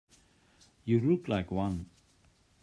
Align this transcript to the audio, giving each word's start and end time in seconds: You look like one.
You 0.83 0.99
look 0.99 1.27
like 1.27 1.51
one. 1.51 1.87